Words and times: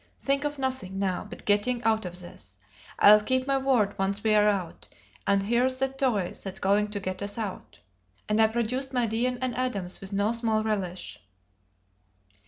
"Think 0.19 0.45
of 0.45 0.57
nothing 0.57 0.97
now 0.97 1.25
but 1.29 1.45
getting 1.45 1.83
out 1.83 2.05
of 2.05 2.21
this. 2.21 2.57
I'll 2.97 3.21
keep 3.21 3.45
my 3.45 3.59
word 3.59 3.99
once 3.99 4.23
we 4.23 4.33
are 4.33 4.47
out; 4.47 4.87
and 5.27 5.43
here's 5.43 5.77
the 5.77 5.89
toy 5.89 6.33
that's 6.43 6.59
going 6.59 6.87
to 6.87 6.99
get 6.99 7.21
us 7.21 7.37
out." 7.37 7.77
And 8.27 8.41
I 8.41 8.47
produced 8.47 8.93
my 8.93 9.05
Deane 9.05 9.37
and 9.43 9.55
Adams 9.55 10.01
with 10.01 10.11
no 10.11 10.31
small 10.31 10.63
relish. 10.63 11.19